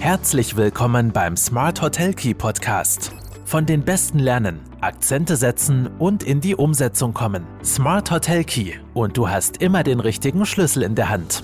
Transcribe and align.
Herzlich 0.00 0.56
willkommen 0.56 1.12
beim 1.12 1.36
Smart 1.36 1.82
Hotel 1.82 2.14
Key 2.14 2.32
Podcast. 2.32 3.12
Von 3.44 3.66
den 3.66 3.84
Besten 3.84 4.20
lernen, 4.20 4.60
Akzente 4.80 5.34
setzen 5.34 5.90
und 5.98 6.22
in 6.22 6.40
die 6.40 6.54
Umsetzung 6.54 7.12
kommen. 7.12 7.44
Smart 7.64 8.12
Hotel 8.12 8.44
Key 8.44 8.74
und 8.94 9.16
du 9.16 9.28
hast 9.28 9.56
immer 9.60 9.82
den 9.82 9.98
richtigen 9.98 10.46
Schlüssel 10.46 10.84
in 10.84 10.94
der 10.94 11.08
Hand. 11.08 11.42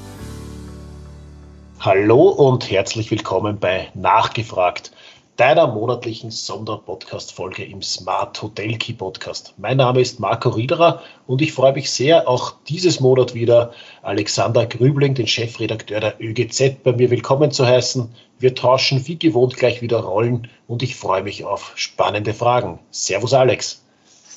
Hallo 1.81 2.29
und 2.29 2.71
herzlich 2.71 3.11
willkommen 3.11 3.59
bei 3.59 3.89
Nachgefragt 3.95 4.93
deiner 5.37 5.67
monatlichen 5.67 6.31
Sonderpodcast-Folge 6.31 7.65
im 7.65 7.83
Smart 7.83 8.41
Hotel 8.41 8.79
Key 8.79 8.93
Podcast. 8.93 9.55
Mein 9.57 9.79
Name 9.79 10.01
ist 10.01 10.21
Marco 10.21 10.51
Riederer 10.51 11.03
und 11.27 11.43
ich 11.43 11.53
freue 11.53 11.73
mich 11.73 11.91
sehr, 11.91 12.29
auch 12.29 12.55
dieses 12.69 13.01
Monat 13.01 13.35
wieder 13.35 13.73
Alexander 14.03 14.65
Grübling, 14.67 15.15
den 15.15 15.27
Chefredakteur 15.27 15.99
der 15.99 16.21
ÖGZ, 16.21 16.83
bei 16.85 16.93
mir 16.93 17.11
willkommen 17.11 17.51
zu 17.51 17.67
heißen. 17.67 18.15
Wir 18.39 18.55
tauschen 18.55 19.05
wie 19.09 19.19
gewohnt 19.19 19.57
gleich 19.57 19.83
wieder 19.83 19.99
Rollen 19.99 20.49
und 20.69 20.85
ich 20.85 20.95
freue 20.95 21.25
mich 21.25 21.45
auf 21.45 21.73
spannende 21.75 22.33
Fragen. 22.33 22.79
Servus 22.91 23.35
Alex. 23.35 23.83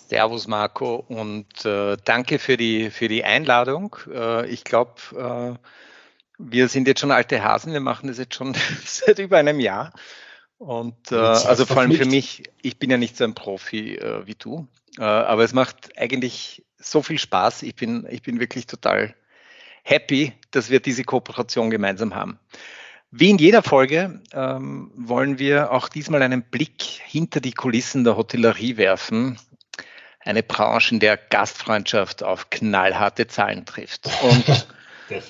Servus 0.09 0.47
Marco 0.47 1.03
und 1.09 1.63
äh, 1.63 1.97
danke 2.05 2.39
für 2.39 2.57
die, 2.57 2.89
für 2.89 3.07
die 3.07 3.23
Einladung. 3.23 3.95
Äh, 4.11 4.47
ich 4.47 4.63
glaube, 4.63 4.93
äh, 5.15 5.59
wir 6.39 6.69
sind 6.69 6.87
jetzt 6.87 7.01
schon 7.01 7.11
alte 7.11 7.43
Hasen, 7.43 7.73
wir 7.73 7.81
machen 7.81 8.07
das 8.07 8.17
jetzt 8.17 8.33
schon 8.33 8.55
seit 8.83 9.19
über 9.19 9.37
einem 9.37 9.59
Jahr. 9.59 9.93
Und 10.57 11.11
äh, 11.11 11.15
also 11.15 11.65
vor 11.65 11.77
allem 11.77 11.91
für 11.91 12.05
mich, 12.05 12.43
ich 12.61 12.79
bin 12.79 12.89
ja 12.89 12.97
nicht 12.97 13.15
so 13.15 13.23
ein 13.23 13.35
Profi 13.35 13.95
äh, 13.95 14.25
wie 14.25 14.35
du, 14.35 14.67
äh, 14.97 15.03
aber 15.03 15.43
es 15.43 15.53
macht 15.53 15.97
eigentlich 15.97 16.65
so 16.77 17.01
viel 17.01 17.19
Spaß. 17.19 17.63
Ich 17.63 17.75
bin, 17.75 18.07
ich 18.09 18.23
bin 18.23 18.39
wirklich 18.39 18.65
total 18.65 19.13
happy, 19.83 20.33
dass 20.51 20.69
wir 20.69 20.79
diese 20.79 21.03
Kooperation 21.03 21.69
gemeinsam 21.69 22.15
haben. 22.15 22.39
Wie 23.11 23.29
in 23.29 23.37
jeder 23.37 23.63
Folge 23.63 24.21
ähm, 24.33 24.91
wollen 24.95 25.39
wir 25.39 25.71
auch 25.71 25.87
diesmal 25.89 26.21
einen 26.21 26.43
Blick 26.43 26.81
hinter 26.81 27.39
die 27.39 27.53
Kulissen 27.53 28.03
der 28.03 28.17
Hotellerie 28.17 28.77
werfen. 28.77 29.39
Eine 30.19 30.43
Branche, 30.43 30.93
in 30.93 30.99
der 30.99 31.15
Gastfreundschaft 31.15 32.21
auf 32.21 32.49
knallharte 32.49 33.27
Zahlen 33.27 33.65
trifft. 33.65 34.09
Und. 34.23 34.67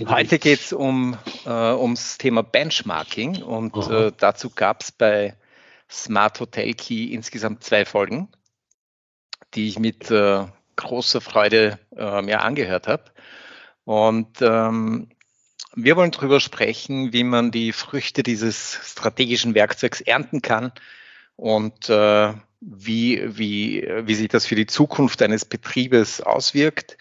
Heute 0.07 0.39
geht 0.39 0.59
es 0.59 0.73
um, 0.73 1.17
äh, 1.45 1.49
ums 1.49 2.17
Thema 2.17 2.41
Benchmarking 2.41 3.43
und 3.43 3.75
äh, 3.89 4.11
dazu 4.17 4.49
gab 4.49 4.81
es 4.81 4.91
bei 4.91 5.35
Smart 5.89 6.39
Hotel 6.39 6.73
Key 6.73 7.13
insgesamt 7.13 7.63
zwei 7.63 7.85
Folgen, 7.85 8.29
die 9.53 9.67
ich 9.67 9.77
mit 9.77 10.09
äh, 10.09 10.45
großer 10.77 11.21
Freude 11.21 11.77
äh, 11.95 12.21
mir 12.23 12.41
angehört 12.41 12.87
habe. 12.87 13.05
Und 13.83 14.41
ähm, 14.41 15.09
wir 15.75 15.95
wollen 15.95 16.11
darüber 16.11 16.39
sprechen, 16.39 17.13
wie 17.13 17.23
man 17.23 17.51
die 17.51 17.71
Früchte 17.71 18.23
dieses 18.23 18.79
strategischen 18.83 19.53
Werkzeugs 19.53 20.01
ernten 20.01 20.41
kann 20.41 20.71
und 21.35 21.87
äh, 21.89 22.33
wie, 22.61 23.37
wie, 23.37 23.87
wie 24.01 24.15
sich 24.15 24.29
das 24.29 24.47
für 24.47 24.55
die 24.55 24.65
Zukunft 24.65 25.21
eines 25.21 25.45
Betriebes 25.45 26.21
auswirkt 26.21 26.97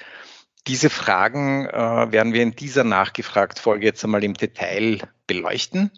diese 0.66 0.90
Fragen 0.90 1.66
äh, 1.66 2.12
werden 2.12 2.32
wir 2.32 2.42
in 2.42 2.56
dieser 2.56 2.84
Nachgefragt-Folge 2.84 3.86
jetzt 3.86 4.04
einmal 4.04 4.24
im 4.24 4.34
Detail 4.34 4.98
beleuchten 5.26 5.90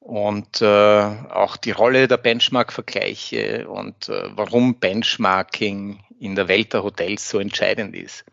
und 0.00 0.60
äh, 0.62 0.66
auch 0.66 1.56
die 1.56 1.70
Rolle 1.70 2.08
der 2.08 2.16
Benchmark-Vergleiche 2.16 3.68
und 3.68 4.08
äh, 4.08 4.24
warum 4.36 4.78
Benchmarking 4.78 6.00
in 6.18 6.34
der 6.34 6.48
Welt 6.48 6.72
der 6.72 6.82
Hotels 6.82 7.28
so 7.28 7.38
entscheidend 7.38 7.94
ist. 7.94 8.24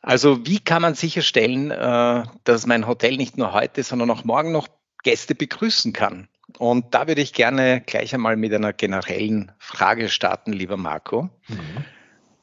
Also 0.00 0.46
wie 0.46 0.60
kann 0.60 0.82
man 0.82 0.94
sicherstellen, 0.94 1.70
äh, 1.70 2.24
dass 2.44 2.66
mein 2.66 2.86
Hotel 2.86 3.16
nicht 3.16 3.36
nur 3.36 3.52
heute, 3.52 3.82
sondern 3.82 4.10
auch 4.10 4.24
morgen 4.24 4.52
noch 4.52 4.68
Gäste 5.02 5.34
begrüßen 5.34 5.92
kann? 5.92 6.28
Und 6.56 6.94
da 6.94 7.06
würde 7.06 7.20
ich 7.20 7.34
gerne 7.34 7.82
gleich 7.84 8.14
einmal 8.14 8.36
mit 8.36 8.54
einer 8.54 8.72
generellen 8.72 9.52
Frage 9.58 10.08
starten, 10.08 10.52
lieber 10.52 10.78
Marco. 10.78 11.28
Mhm. 11.48 11.84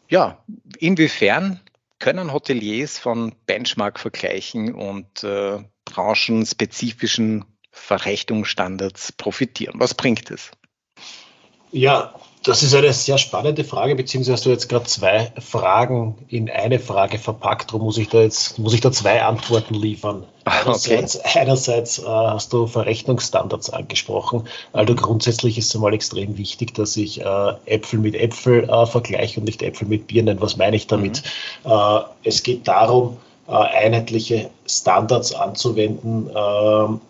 Ja, 0.07 0.43
inwiefern 0.77 1.59
können 1.99 2.33
Hoteliers 2.33 2.99
von 2.99 3.35
Benchmark-Vergleichen 3.45 4.73
und 4.73 5.23
äh, 5.23 5.63
branchenspezifischen 5.85 7.45
Verrechnungsstandards 7.71 9.11
profitieren? 9.11 9.79
Was 9.79 9.93
bringt 9.93 10.31
es? 10.31 10.51
Ja, 11.71 12.15
das 12.45 12.61
ist 12.61 12.75
eine 12.75 12.93
sehr 12.93 13.17
spannende 13.17 13.63
Frage, 13.63 13.95
beziehungsweise 13.95 14.33
hast 14.33 14.45
du 14.45 14.51
jetzt 14.51 14.69
gerade 14.69 14.85
zwei 14.85 15.31
Fragen 15.39 16.15
in 16.27 16.49
eine 16.49 16.79
Frage 16.79 17.17
verpackt. 17.17 17.71
Darum 17.71 17.87
muss 17.87 17.97
ich 17.97 18.09
da 18.09 18.21
jetzt 18.21 18.59
muss 18.59 18.73
ich 18.73 18.81
da 18.81 18.91
zwei 18.91 19.23
Antworten 19.23 19.73
liefern. 19.73 20.23
Ah, 20.43 20.61
einerseits, 20.61 21.19
okay. 21.19 21.39
einerseits 21.39 21.97
äh, 21.97 22.05
hast 22.05 22.53
du 22.53 22.67
Verrechnungsstandards 22.67 23.71
angesprochen. 23.71 24.43
Also 24.73 24.93
grundsätzlich 24.93 25.57
ist 25.57 25.69
es 25.69 25.75
einmal 25.75 25.95
extrem 25.95 26.37
wichtig, 26.37 26.75
dass 26.75 26.95
ich 26.97 27.19
äh, 27.19 27.53
Äpfel 27.65 27.97
mit 27.97 28.13
Äpfel 28.13 28.69
äh, 28.69 28.85
vergleiche 28.85 29.39
und 29.39 29.45
nicht 29.45 29.63
Äpfel 29.63 29.87
mit 29.87 30.05
Birnen. 30.05 30.39
Was 30.39 30.55
meine 30.55 30.75
ich 30.75 30.85
damit? 30.85 31.23
Mhm. 31.63 31.71
Äh, 31.71 31.99
es 32.23 32.43
geht 32.43 32.67
darum, 32.67 33.17
äh, 33.47 33.53
einheitliche 33.53 34.51
Standards 34.67 35.33
anzuwenden 35.33 36.29
ähm, 36.35 37.01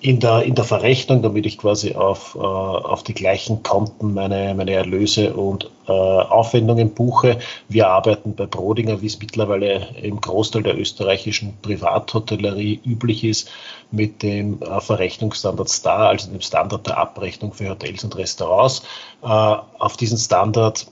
in 0.00 0.20
der, 0.20 0.42
in 0.42 0.54
der 0.54 0.64
Verrechnung, 0.64 1.22
damit 1.22 1.46
ich 1.46 1.58
quasi 1.58 1.94
auf, 1.94 2.34
äh, 2.34 2.38
auf 2.38 3.02
die 3.02 3.14
gleichen 3.14 3.62
Konten 3.62 4.14
meine, 4.14 4.54
meine 4.54 4.72
Erlöse 4.72 5.34
und 5.34 5.70
äh, 5.86 5.92
Aufwendungen 5.92 6.94
buche. 6.94 7.38
Wir 7.68 7.88
arbeiten 7.88 8.34
bei 8.34 8.46
Brodinger, 8.46 9.00
wie 9.00 9.06
es 9.06 9.18
mittlerweile 9.18 9.88
im 10.00 10.20
Großteil 10.20 10.62
der 10.62 10.78
österreichischen 10.78 11.54
Privathotellerie 11.62 12.80
üblich 12.84 13.24
ist, 13.24 13.50
mit 13.90 14.22
dem 14.22 14.60
äh, 14.62 14.80
Verrechnungsstandard 14.80 15.68
STAR, 15.68 16.08
also 16.10 16.30
dem 16.30 16.40
Standard 16.40 16.86
der 16.86 16.98
Abrechnung 16.98 17.52
für 17.52 17.70
Hotels 17.70 18.04
und 18.04 18.16
Restaurants. 18.16 18.82
Äh, 19.22 19.26
auf 19.26 19.96
diesen 19.96 20.18
Standard 20.18 20.86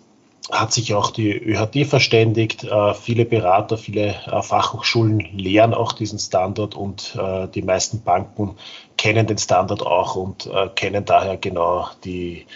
hat 0.51 0.73
sich 0.73 0.95
auch 0.95 1.11
die 1.11 1.31
ÖHD 1.33 1.87
verständigt. 1.87 2.65
Äh, 2.65 2.95
viele 2.95 3.25
Berater, 3.25 3.79
viele 3.79 4.15
äh, 4.27 4.43
Fachhochschulen 4.43 5.21
lehren 5.37 5.75
auch 5.75 5.93
diesen 5.93 6.19
Standard 6.19 6.75
und 6.75 7.17
äh, 7.17 7.49
die 7.49 7.63
meisten 7.63 8.03
Banken 8.03 8.57
kennen 8.97 9.27
den 9.27 9.39
Standard 9.39 9.83
auch 9.83 10.17
und 10.17 10.47
äh, 10.47 10.69
kennen 10.75 11.05
daher 11.05 11.37
genau 11.37 11.89
die, 12.05 12.47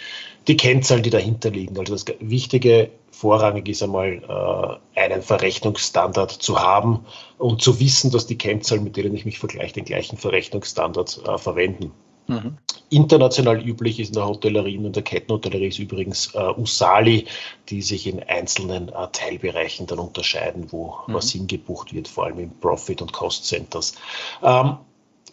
die 0.47 0.57
Kennzahlen, 0.57 1.03
die 1.03 1.09
dahinter 1.09 1.49
liegen. 1.49 1.77
Also 1.77 1.93
das 1.93 2.05
Wichtige 2.19 2.89
vorrangig 3.11 3.67
ist 3.69 3.81
einmal 3.81 4.79
äh, 4.95 4.99
einen 4.99 5.21
Verrechnungsstandard 5.21 6.31
zu 6.31 6.59
haben 6.59 7.05
und 7.37 7.61
zu 7.61 7.79
wissen, 7.79 8.11
dass 8.11 8.27
die 8.27 8.37
Kennzahlen, 8.37 8.83
mit 8.83 8.97
denen 8.97 9.15
ich 9.15 9.25
mich 9.25 9.39
vergleiche, 9.39 9.73
den 9.73 9.85
gleichen 9.85 10.17
Verrechnungsstandard 10.17 11.21
äh, 11.25 11.37
verwenden. 11.37 11.91
Mhm. 12.27 12.57
International 12.89 13.61
üblich 13.61 13.99
ist 13.99 14.09
in 14.09 14.15
der 14.15 14.27
Hotellerie 14.27 14.77
und 14.77 14.95
der 14.95 15.03
Kettenhotellerie 15.03 15.67
ist 15.67 15.79
übrigens 15.79 16.33
äh, 16.33 16.53
Usali, 16.57 17.25
die 17.69 17.81
sich 17.81 18.07
in 18.07 18.23
einzelnen 18.23 18.89
äh, 18.89 19.07
Teilbereichen 19.11 19.87
dann 19.87 19.99
unterscheiden, 19.99 20.71
wo 20.71 20.95
mhm. 21.07 21.13
was 21.13 21.31
hingebucht 21.31 21.93
wird, 21.93 22.07
vor 22.07 22.25
allem 22.25 22.39
in 22.39 22.59
Profit- 22.59 23.01
und 23.01 23.11
Cost-Centers. 23.11 23.95
Ähm, 24.41 24.77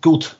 gut, 0.02 0.38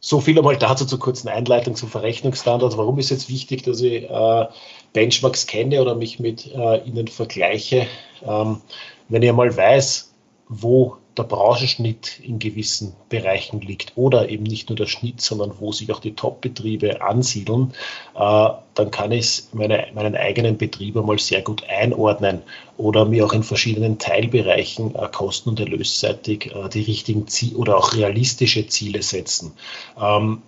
so 0.00 0.20
viel 0.20 0.38
einmal 0.38 0.56
dazu 0.56 0.86
zur 0.86 0.98
kurzen 0.98 1.28
Einleitung 1.28 1.74
zum 1.74 1.88
Verrechnungsstandard. 1.88 2.76
Warum 2.76 2.98
ist 2.98 3.10
jetzt 3.10 3.28
wichtig, 3.28 3.64
dass 3.64 3.80
ich 3.80 4.08
äh, 4.08 4.46
Benchmarks 4.92 5.46
kenne 5.46 5.82
oder 5.82 5.94
mich 5.94 6.18
mit 6.18 6.46
äh, 6.54 6.82
ihnen 6.84 7.08
vergleiche? 7.08 7.86
Ähm, 8.26 8.60
wenn 9.08 9.22
ich 9.22 9.28
einmal 9.28 9.56
weiß, 9.56 10.14
wo 10.48 10.96
der 11.18 11.24
Branchenschnitt 11.24 12.20
in 12.20 12.38
gewissen 12.38 12.94
Bereichen 13.08 13.60
liegt 13.60 13.92
oder 13.96 14.28
eben 14.28 14.44
nicht 14.44 14.68
nur 14.68 14.76
der 14.76 14.86
Schnitt, 14.86 15.20
sondern 15.20 15.52
wo 15.58 15.72
sich 15.72 15.92
auch 15.92 15.98
die 15.98 16.14
Top-Betriebe 16.14 17.02
ansiedeln, 17.02 17.72
äh, 18.14 18.48
dann 18.74 18.90
kann 18.90 19.10
ich 19.10 19.42
meine, 19.52 19.88
meinen 19.94 20.14
eigenen 20.14 20.56
Betrieb 20.56 20.96
einmal 20.96 21.18
sehr 21.18 21.42
gut 21.42 21.64
einordnen 21.68 22.42
oder 22.76 23.04
mir 23.04 23.26
auch 23.26 23.32
in 23.32 23.42
verschiedenen 23.42 23.98
Teilbereichen 23.98 24.94
äh, 24.94 25.08
kosten- 25.12 25.50
und 25.50 25.60
erlösseitig 25.60 26.54
äh, 26.54 26.68
die 26.68 26.82
richtigen 26.82 27.26
Ziele 27.26 27.56
oder 27.56 27.76
auch 27.76 27.94
realistische 27.94 28.66
Ziele 28.68 29.02
setzen. 29.02 29.52
Ähm, 30.00 30.42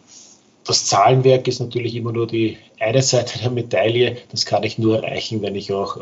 das 0.64 0.84
Zahlenwerk 0.84 1.48
ist 1.48 1.58
natürlich 1.58 1.96
immer 1.96 2.12
nur 2.12 2.28
die 2.28 2.58
eine 2.78 3.02
Seite 3.02 3.40
der 3.40 3.50
Medaille. 3.50 4.18
Das 4.30 4.46
kann 4.46 4.62
ich 4.62 4.78
nur 4.78 5.02
erreichen, 5.02 5.42
wenn 5.42 5.56
ich 5.56 5.72
auch 5.72 5.96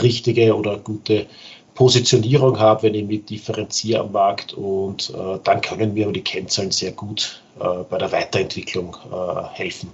richtige 0.00 0.54
oder 0.54 0.78
gute 0.78 1.26
Positionierung 1.74 2.58
habe, 2.58 2.84
wenn 2.84 2.94
ich 2.94 3.04
mich 3.04 3.24
differenziere 3.24 4.00
am 4.00 4.12
Markt 4.12 4.52
und 4.52 5.10
äh, 5.10 5.38
dann 5.42 5.60
können 5.60 5.94
mir 5.94 6.04
aber 6.04 6.12
die 6.12 6.22
Kennzahlen 6.22 6.70
sehr 6.70 6.92
gut 6.92 7.42
äh, 7.58 7.84
bei 7.88 7.98
der 7.98 8.12
Weiterentwicklung 8.12 8.96
äh, 9.10 9.42
helfen. 9.54 9.90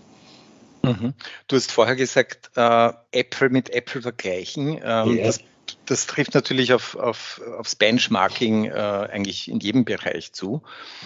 Mhm. 0.82 1.14
Du 1.46 1.56
hast 1.56 1.70
vorher 1.70 1.96
gesagt, 1.96 2.50
äh, 2.56 2.92
Äpfel 3.12 3.50
mit 3.50 3.70
Äpfel 3.70 4.02
vergleichen. 4.02 4.80
Ähm, 4.82 5.16
ja. 5.16 5.26
das, 5.26 5.40
das, 5.86 6.06
trifft 6.06 6.34
natürlich 6.34 6.72
auf, 6.72 6.96
auf, 6.96 7.40
aufs 7.58 7.76
Benchmarking 7.76 8.66
äh, 8.66 8.70
eigentlich 8.72 9.48
in 9.48 9.60
jedem 9.60 9.84
Bereich 9.84 10.32
zu. 10.32 10.62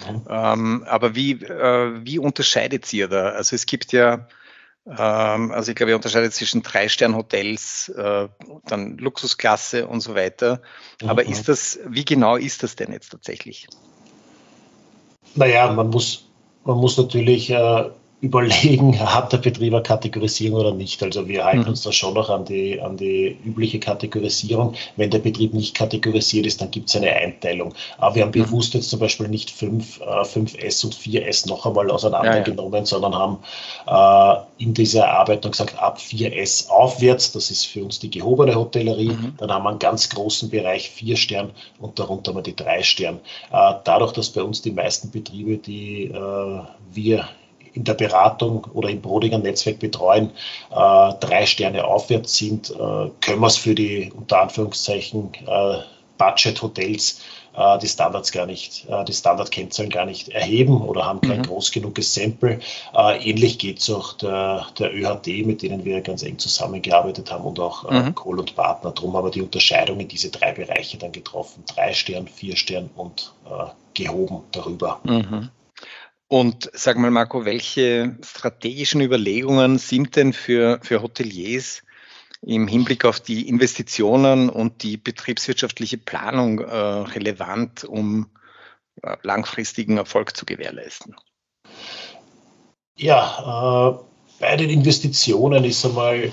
Mhm. 0.09 0.21
Ähm, 0.29 0.83
aber 0.87 1.15
wie, 1.15 1.33
äh, 1.33 1.91
wie 2.03 2.17
unterscheidet 2.17 2.91
ihr 2.93 3.07
da? 3.07 3.29
Also 3.29 3.55
es 3.55 3.65
gibt 3.65 3.91
ja 3.93 4.27
also 4.85 5.71
ich 5.71 5.75
glaube, 5.75 5.91
ich 5.91 5.95
unterscheide 5.95 6.29
zwischen 6.29 6.61
Drei-Stern-Hotels, 6.61 7.89
äh, 7.89 8.27
dann 8.65 8.97
Luxusklasse 8.97 9.87
und 9.87 10.01
so 10.01 10.13
weiter. 10.13 10.61
Aber 11.05 11.23
mhm. 11.23 11.31
ist 11.31 11.47
das, 11.47 11.79
wie 11.87 12.03
genau 12.03 12.35
ist 12.35 12.63
das 12.63 12.75
denn 12.75 12.91
jetzt 12.91 13.09
tatsächlich? 13.09 13.67
Naja, 15.35 15.71
man 15.71 15.89
muss, 15.89 16.29
man 16.65 16.77
muss 16.77 16.97
natürlich 16.97 17.49
äh, 17.49 17.89
überlegen, 18.23 18.97
hat 19.13 19.33
der 19.33 19.37
Betrieb 19.37 19.73
eine 19.73 19.83
Kategorisierung 19.83 20.61
oder 20.61 20.73
nicht. 20.73 21.03
Also 21.03 21.27
wir 21.27 21.43
halten 21.43 21.63
mhm. 21.63 21.67
uns 21.67 21.81
da 21.81 21.91
schon 21.91 22.13
noch 22.13 22.29
an 22.29 22.45
die, 22.45 22.79
an 22.79 22.95
die 22.95 23.37
übliche 23.43 23.79
Kategorisierung. 23.79 24.75
Wenn 24.95 25.09
der 25.09 25.19
Betrieb 25.19 25.53
nicht 25.53 25.75
kategorisiert 25.75 26.45
ist, 26.45 26.61
dann 26.61 26.71
gibt 26.71 26.87
es 26.87 26.95
eine 26.95 27.11
Einteilung. 27.11 27.73
Aber 27.97 28.15
wir 28.15 28.21
haben 28.23 28.29
mhm. 28.29 28.45
bewusst 28.45 28.75
jetzt 28.75 28.89
zum 28.89 28.99
Beispiel 28.99 29.27
nicht 29.27 29.51
5, 29.51 29.99
äh, 29.99 30.03
5S 30.03 30.85
und 30.85 30.95
4S 30.95 31.49
noch 31.49 31.65
einmal 31.65 31.91
auseinandergenommen, 31.91 32.73
ja, 32.73 32.79
ja. 32.79 32.85
sondern 32.85 33.13
haben 33.13 33.39
äh, 33.87 34.63
in 34.63 34.73
dieser 34.73 35.03
Erarbeitung 35.03 35.51
gesagt, 35.51 35.77
ab 35.77 35.97
4S 35.97 36.69
aufwärts, 36.69 37.33
das 37.33 37.51
ist 37.51 37.65
für 37.65 37.83
uns 37.83 37.99
die 37.99 38.09
gehobene 38.09 38.55
Hotellerie. 38.55 39.09
Mhm. 39.09 39.33
Dann 39.37 39.51
haben 39.51 39.63
wir 39.63 39.71
einen 39.71 39.79
ganz 39.79 40.09
großen 40.09 40.49
Bereich 40.49 40.89
4 40.91 41.17
Stern 41.17 41.51
und 41.77 41.99
darunter 41.99 42.31
haben 42.31 42.37
wir 42.37 42.43
die 42.43 42.55
3 42.55 42.83
Stern. 42.83 43.19
Äh, 43.51 43.73
dadurch, 43.83 44.13
dass 44.13 44.29
bei 44.29 44.43
uns 44.43 44.61
die 44.61 44.71
meisten 44.71 45.11
Betriebe, 45.11 45.57
die 45.57 46.05
äh, 46.05 46.61
wir 46.93 47.27
in 47.73 47.83
der 47.83 47.93
Beratung 47.93 48.65
oder 48.73 48.89
im 48.89 49.01
Brodinger 49.01 49.39
Netzwerk 49.39 49.79
betreuen, 49.79 50.31
äh, 50.71 51.13
drei 51.19 51.45
Sterne 51.45 51.85
aufwärts 51.85 52.37
sind, 52.37 52.69
äh, 52.71 53.09
können 53.21 53.41
wir 53.41 53.47
es 53.47 53.57
für 53.57 53.75
die 53.75 54.11
unter 54.15 54.41
Anführungszeichen 54.41 55.31
äh, 55.47 55.77
Budget-Hotels 56.17 57.21
äh, 57.55 57.77
die 57.79 57.87
Standards 57.87 58.31
gar 58.31 58.45
nicht, 58.45 58.85
äh, 58.89 59.03
die 59.05 59.13
Standardkennzahlen 59.13 59.91
gar 59.91 60.05
nicht 60.05 60.29
erheben 60.29 60.81
oder 60.81 61.05
haben 61.05 61.21
kein 61.21 61.39
mhm. 61.39 61.43
groß 61.43 61.71
genuges 61.71 62.13
Sample. 62.13 62.59
Äh, 62.95 63.29
ähnlich 63.29 63.59
geht 63.59 63.79
es 63.79 63.89
auch 63.89 64.13
der, 64.13 64.65
der 64.79 64.93
ÖHD, 64.93 65.45
mit 65.45 65.61
denen 65.61 65.85
wir 65.85 66.01
ganz 66.01 66.23
eng 66.23 66.39
zusammengearbeitet 66.39 67.31
haben 67.31 67.43
und 67.43 67.59
auch 67.59 67.89
mhm. 67.89 68.15
Kohl 68.15 68.39
und 68.39 68.55
Partner. 68.55 68.91
Darum 68.91 69.15
haben 69.15 69.27
wir 69.27 69.31
die 69.31 69.41
Unterscheidung 69.41 69.99
in 69.99 70.07
diese 70.07 70.29
drei 70.29 70.51
Bereiche 70.51 70.97
dann 70.97 71.11
getroffen. 71.11 71.63
Drei 71.73 71.93
Stern, 71.93 72.27
vier 72.27 72.55
Stern 72.55 72.89
und 72.95 73.33
gehoben 73.93 74.41
darüber. 74.51 74.99
Mhm. 75.03 75.49
Und 76.33 76.71
sag 76.73 76.97
mal, 76.97 77.11
Marco, 77.11 77.45
welche 77.45 78.17
strategischen 78.23 79.01
Überlegungen 79.01 79.77
sind 79.77 80.15
denn 80.15 80.33
für, 80.33 80.79
für 80.81 81.03
Hoteliers 81.03 81.83
im 82.41 82.67
Hinblick 82.67 83.05
auf 83.05 83.19
die 83.19 83.47
Investitionen 83.47 84.49
und 84.49 84.81
die 84.81 84.97
betriebswirtschaftliche 84.97 85.99
Planung 85.99 86.57
äh, 86.57 86.75
relevant, 86.75 87.83
um 87.83 88.31
äh, 89.03 89.15
langfristigen 89.21 89.97
Erfolg 89.97 90.35
zu 90.35 90.47
gewährleisten? 90.47 91.15
Ja, 92.97 93.91
äh, 93.91 94.39
bei 94.39 94.57
den 94.57 94.71
Investitionen 94.71 95.63
ist 95.63 95.85
einmal 95.85 96.31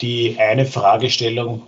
die 0.00 0.36
eine 0.38 0.64
Fragestellung, 0.64 1.66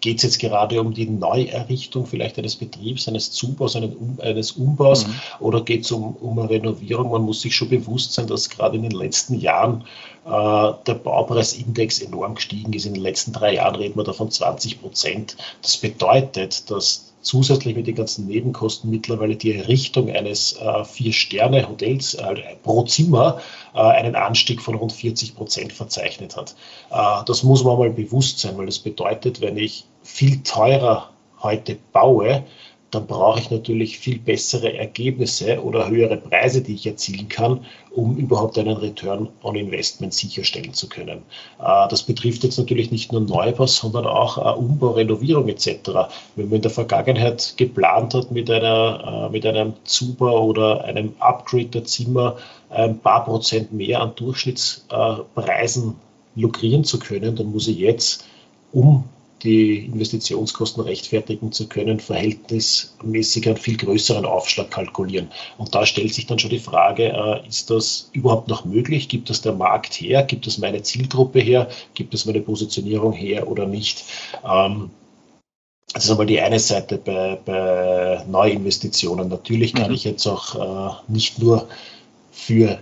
geht 0.00 0.18
es 0.18 0.22
jetzt 0.22 0.38
gerade 0.38 0.80
um 0.80 0.94
die 0.94 1.08
Neuerrichtung 1.08 2.06
vielleicht 2.06 2.38
eines 2.38 2.56
Betriebs, 2.56 3.08
eines 3.08 3.32
Zubaus, 3.32 3.76
eines 3.76 4.52
Umbaus 4.52 5.06
mhm. 5.06 5.14
oder 5.40 5.62
geht 5.62 5.84
es 5.84 5.92
um, 5.92 6.14
um 6.16 6.38
eine 6.38 6.50
Renovierung? 6.50 7.10
Man 7.10 7.22
muss 7.22 7.40
sich 7.40 7.54
schon 7.54 7.68
bewusst 7.68 8.12
sein, 8.12 8.26
dass 8.26 8.48
gerade 8.48 8.76
in 8.76 8.82
den 8.82 8.92
letzten 8.92 9.40
Jahren 9.40 9.84
äh, 10.24 10.72
der 10.86 10.94
Baupreisindex 10.94 12.00
enorm 12.00 12.36
gestiegen 12.36 12.72
ist. 12.72 12.86
In 12.86 12.94
den 12.94 13.02
letzten 13.02 13.32
drei 13.32 13.54
Jahren 13.54 13.74
reden 13.74 13.96
wir 13.96 14.04
davon 14.04 14.30
20 14.30 14.80
Prozent. 14.80 15.36
Das 15.62 15.76
bedeutet, 15.76 16.70
dass 16.70 17.12
zusätzlich 17.20 17.76
mit 17.76 17.86
den 17.86 17.94
ganzen 17.94 18.26
Nebenkosten 18.26 18.90
mittlerweile 18.90 19.36
die 19.36 19.54
Errichtung 19.54 20.10
eines 20.10 20.56
äh, 20.56 20.84
Vier-Sterne-Hotels 20.84 22.14
äh, 22.14 22.56
pro 22.62 22.84
Zimmer 22.84 23.40
äh, 23.74 23.78
einen 23.80 24.14
Anstieg 24.14 24.62
von 24.62 24.74
rund 24.74 24.92
40 24.92 25.34
Prozent 25.36 25.72
verzeichnet 25.72 26.36
hat. 26.36 26.54
Äh, 26.90 27.24
das 27.26 27.42
muss 27.42 27.64
man 27.64 27.78
mal 27.78 27.90
bewusst 27.90 28.38
sein, 28.38 28.56
weil 28.56 28.66
das 28.66 28.78
bedeutet, 28.78 29.40
wenn 29.40 29.56
ich 29.56 29.84
viel 30.02 30.42
teurer 30.42 31.10
heute 31.42 31.76
baue, 31.92 32.44
dann 32.90 33.06
brauche 33.06 33.38
ich 33.38 33.50
natürlich 33.50 33.98
viel 33.98 34.18
bessere 34.18 34.72
Ergebnisse 34.76 35.62
oder 35.62 35.88
höhere 35.88 36.16
Preise, 36.16 36.62
die 36.62 36.74
ich 36.74 36.86
erzielen 36.86 37.28
kann, 37.28 37.66
um 37.90 38.16
überhaupt 38.16 38.58
einen 38.58 38.76
Return 38.76 39.28
on 39.42 39.56
Investment 39.56 40.14
sicherstellen 40.14 40.72
zu 40.72 40.88
können. 40.88 41.18
Äh, 41.60 41.88
das 41.88 42.02
betrifft 42.02 42.44
jetzt 42.44 42.58
natürlich 42.58 42.90
nicht 42.90 43.12
nur 43.12 43.20
Neubau, 43.20 43.66
sondern 43.66 44.06
auch 44.06 44.38
äh, 44.38 44.58
Umbau, 44.58 44.92
Renovierung 44.92 45.48
etc. 45.48 45.90
Wenn 46.36 46.46
man 46.46 46.56
in 46.56 46.62
der 46.62 46.70
Vergangenheit 46.70 47.54
geplant 47.58 48.14
hat, 48.14 48.30
mit, 48.30 48.50
einer, 48.50 49.26
äh, 49.28 49.32
mit 49.32 49.44
einem 49.44 49.74
Zubau 49.84 50.46
oder 50.46 50.84
einem 50.84 51.14
Upgrade 51.18 51.66
der 51.66 51.84
Zimmer 51.84 52.36
ein 52.70 52.98
paar 52.98 53.24
Prozent 53.24 53.72
mehr 53.72 54.00
an 54.00 54.14
Durchschnittspreisen 54.16 55.94
lukrieren 56.36 56.84
zu 56.84 56.98
können, 56.98 57.36
dann 57.36 57.52
muss 57.52 57.68
ich 57.68 57.78
jetzt 57.78 58.24
um 58.72 59.04
die 59.42 59.86
Investitionskosten 59.86 60.82
rechtfertigen 60.82 61.52
zu 61.52 61.68
können, 61.68 62.00
verhältnismäßig 62.00 63.46
einen 63.46 63.56
viel 63.56 63.76
größeren 63.76 64.24
Aufschlag 64.24 64.70
kalkulieren. 64.70 65.28
Und 65.56 65.74
da 65.74 65.86
stellt 65.86 66.14
sich 66.14 66.26
dann 66.26 66.38
schon 66.38 66.50
die 66.50 66.58
Frage, 66.58 67.12
äh, 67.12 67.48
ist 67.48 67.70
das 67.70 68.10
überhaupt 68.12 68.48
noch 68.48 68.64
möglich? 68.64 69.08
Gibt 69.08 69.30
das 69.30 69.40
der 69.40 69.52
Markt 69.52 69.94
her? 69.94 70.22
Gibt 70.22 70.46
es 70.46 70.58
meine 70.58 70.82
Zielgruppe 70.82 71.40
her? 71.40 71.68
Gibt 71.94 72.14
es 72.14 72.26
meine 72.26 72.40
Positionierung 72.40 73.12
her 73.12 73.48
oder 73.48 73.66
nicht? 73.66 74.04
Ähm, 74.44 74.90
das 75.92 76.04
ist 76.04 76.10
einmal 76.10 76.26
die 76.26 76.40
eine 76.40 76.60
Seite 76.60 76.98
bei, 76.98 77.38
bei 77.44 78.22
Neuinvestitionen. 78.28 79.28
Natürlich 79.28 79.74
kann 79.74 79.88
mhm. 79.88 79.94
ich 79.94 80.04
jetzt 80.04 80.26
auch 80.26 80.54
äh, 80.54 80.94
nicht 81.08 81.38
nur 81.38 81.68
für 82.30 82.78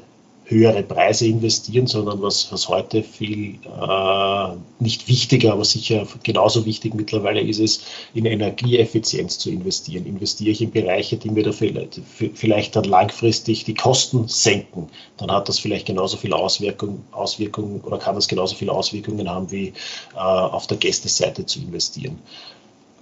höhere 0.49 0.85
Preise 0.85 1.27
investieren, 1.27 1.89
sondern 1.89 2.23
was, 2.23 2.53
was 2.53 2.69
heute 2.69 3.03
viel 3.03 3.59
äh, 3.65 4.49
nicht 4.79 5.09
wichtiger, 5.09 5.53
aber 5.53 5.65
sicher 5.65 6.07
genauso 6.23 6.65
wichtig 6.65 6.95
mittlerweile 6.95 7.41
ist 7.41 7.59
es, 7.59 7.83
in 8.15 8.27
Energieeffizienz 8.27 9.41
zu 9.41 9.51
investieren. 9.51 10.07
Investiere 10.07 10.53
ich 10.53 10.63
in 10.63 10.71
Bereiche, 10.71 11.17
die 11.17 11.31
mir 11.31 11.43
da 11.43 11.51
vielleicht, 11.51 12.77
dann 12.77 12.85
langfristig 12.85 13.65
die 13.65 13.75
Kosten 13.75 14.29
senken, 14.29 14.87
dann 15.17 15.33
hat 15.33 15.49
das 15.49 15.59
vielleicht 15.59 15.87
genauso 15.87 16.17
viel 16.17 16.33
Auswirkung, 16.33 17.03
Auswirkungen 17.11 17.81
oder 17.81 17.99
kann 17.99 18.15
das 18.15 18.29
genauso 18.29 18.55
viele 18.55 18.71
Auswirkungen 18.71 19.29
haben, 19.29 19.51
wie 19.51 19.73
äh, 20.15 20.19
auf 20.19 20.69
der 20.69 20.77
Gästeseite 20.77 21.45
zu 21.45 21.59
investieren. 21.59 22.21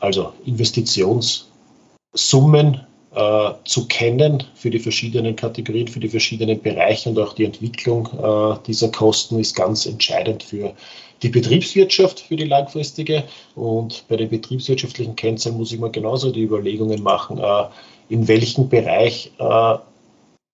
Also 0.00 0.32
Investitionssummen 0.46 2.86
äh, 3.14 3.52
zu 3.64 3.86
kennen 3.86 4.44
für 4.54 4.70
die 4.70 4.78
verschiedenen 4.78 5.36
Kategorien, 5.36 5.88
für 5.88 6.00
die 6.00 6.08
verschiedenen 6.08 6.60
Bereiche 6.60 7.08
und 7.08 7.18
auch 7.18 7.32
die 7.32 7.44
Entwicklung 7.44 8.08
äh, 8.08 8.58
dieser 8.66 8.88
Kosten 8.90 9.38
ist 9.38 9.54
ganz 9.54 9.86
entscheidend 9.86 10.42
für 10.42 10.74
die 11.22 11.28
Betriebswirtschaft, 11.28 12.20
für 12.20 12.36
die 12.36 12.44
langfristige. 12.44 13.24
Und 13.54 14.04
bei 14.08 14.16
den 14.16 14.30
betriebswirtschaftlichen 14.30 15.16
Kennzahlen 15.16 15.56
muss 15.56 15.72
ich 15.72 15.78
mir 15.78 15.90
genauso 15.90 16.30
die 16.30 16.42
Überlegungen 16.42 17.02
machen, 17.02 17.38
äh, 17.38 17.64
in 18.08 18.28
welchem 18.28 18.68
Bereich 18.68 19.32
äh, 19.38 19.76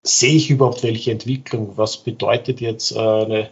sehe 0.03 0.35
ich 0.35 0.51
überhaupt 0.51 0.83
welche 0.83 1.13
Entwicklung, 1.13 1.73
was 1.77 1.97
bedeutet 1.97 2.61
jetzt 2.61 2.93
äh, 2.93 2.99
eine 2.99 3.51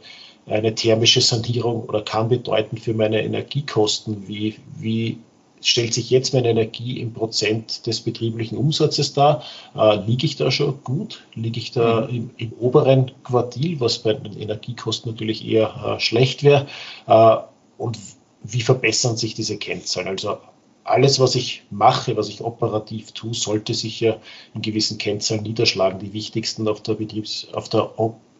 eine 0.50 0.74
thermische 0.74 1.20
Sanierung 1.20 1.82
oder 1.84 2.02
kann 2.02 2.28
bedeuten 2.28 2.78
für 2.78 2.94
meine 2.94 3.22
Energiekosten, 3.22 4.26
wie, 4.28 4.56
wie 4.78 5.18
stellt 5.60 5.94
sich 5.94 6.10
jetzt 6.10 6.34
meine 6.34 6.48
Energie 6.48 7.00
im 7.00 7.12
Prozent 7.12 7.86
des 7.86 8.00
betrieblichen 8.00 8.58
Umsatzes 8.58 9.12
dar? 9.12 9.42
Äh, 9.74 9.96
liege 10.06 10.26
ich 10.26 10.36
da 10.36 10.50
schon 10.50 10.82
gut? 10.84 11.24
Liege 11.34 11.58
ich 11.58 11.72
da 11.72 12.02
mhm. 12.02 12.14
im, 12.16 12.30
im, 12.36 12.52
oberen 12.58 13.10
Quartil, 13.24 13.80
was 13.80 13.98
bei 13.98 14.14
den 14.14 14.38
Energiekosten 14.38 15.12
natürlich 15.12 15.46
eher 15.46 15.96
äh, 15.96 16.00
schlecht 16.00 16.42
wäre? 16.42 16.66
Äh, 17.06 17.36
und 17.78 17.98
wie 18.42 18.62
verbessern 18.62 19.16
sich 19.16 19.34
diese 19.34 19.56
Kennzahlen? 19.56 20.08
Also 20.08 20.38
alles, 20.84 21.20
was 21.20 21.34
ich 21.34 21.64
mache, 21.70 22.16
was 22.16 22.28
ich 22.28 22.40
operativ 22.40 23.12
tue, 23.12 23.34
sollte 23.34 23.74
sich 23.74 24.00
ja 24.00 24.16
in 24.54 24.62
gewissen 24.62 24.98
Kennzahlen 24.98 25.42
niederschlagen. 25.42 25.98
Die 25.98 26.12
wichtigsten 26.12 26.66
auf 26.66 26.82
der 26.82 26.94
Betriebs-, 26.94 27.48
auf 27.52 27.68
der 27.68 27.92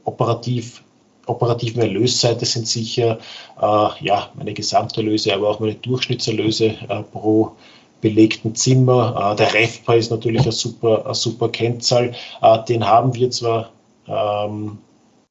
operativ 0.04 0.82
operativen 1.28 1.82
Erlösseite 1.82 2.44
sind 2.46 2.66
sicher 2.66 3.18
äh, 3.60 4.04
ja, 4.04 4.30
meine 4.34 4.54
Gesamterlöse, 4.54 5.34
aber 5.34 5.48
auch 5.48 5.60
meine 5.60 5.74
Durchschnittserlöse 5.74 6.66
äh, 6.88 7.02
pro 7.12 7.52
belegten 8.00 8.54
Zimmer. 8.54 9.32
Äh, 9.32 9.36
der 9.36 9.54
REFPA 9.54 9.94
ist 9.94 10.10
natürlich 10.10 10.42
eine 10.42 10.52
super, 10.52 11.04
eine 11.04 11.14
super 11.14 11.48
Kennzahl. 11.48 12.14
Äh, 12.42 12.58
den 12.68 12.86
haben 12.86 13.14
wir 13.14 13.30
zwar 13.30 13.70
ähm, 14.06 14.78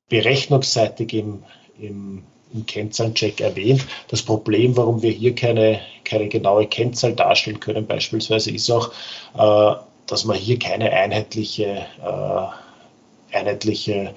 berechnungsseitig 0.10 1.13
im, 1.13 1.44
im, 1.80 2.24
im 2.54 2.66
Kennzahlencheck 2.66 3.42
erwähnt. 3.42 3.86
Das 4.10 4.22
Problem, 4.22 4.75
warum 4.77 5.01
wir 5.01 5.12
hier 5.12 5.36
keine, 5.36 5.80
keine 6.04 6.27
genaue 6.27 6.68
Kennzahl 6.68 7.13
darstellen 7.13 7.60
können, 7.60 7.86
beispielsweise, 7.86 8.51
ist 8.51 8.70
auch, 8.72 8.92
äh, 9.38 9.75
dass 10.06 10.25
man 10.25 10.38
hier 10.38 10.60
keine 10.60 10.92
einheitliche, 10.92 11.86
äh, 12.04 13.36
einheitliche 13.36 14.13